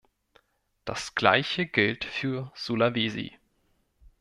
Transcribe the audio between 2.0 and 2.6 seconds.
für